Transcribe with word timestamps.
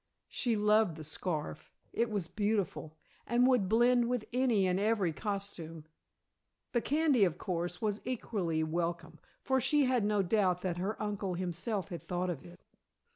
She 0.29 0.55
loved 0.55 0.95
the 0.97 1.03
scarf; 1.03 1.69
it 1.93 2.09
was 2.09 2.27
beautiful, 2.27 2.97
and 3.27 3.45
would 3.45 3.69
blend 3.69 4.09
with 4.09 4.25
any 4.33 4.65
and 4.65 4.79
every 4.79 5.13
costume. 5.13 5.85
The 6.71 6.81
candy, 6.81 7.23
of 7.23 7.37
course, 7.37 7.83
was 7.83 8.01
equally 8.03 8.63
welcome, 8.63 9.19
for 9.43 9.61
she 9.61 9.83
had 9.83 10.03
no 10.03 10.23
doubt 10.23 10.61
that 10.61 10.77
her 10.79 10.99
uncle 10.99 11.35
himself 11.35 11.89
had 11.89 12.01
thought 12.01 12.31
of 12.31 12.43
it. 12.43 12.63